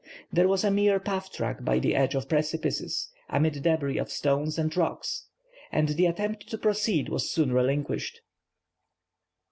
[0.33, 4.57] There was a mere path track by the edge of precipices, amid débris of stones
[4.57, 5.27] and rocks;
[5.71, 8.21] and the attempt to proceed was soon relinquished.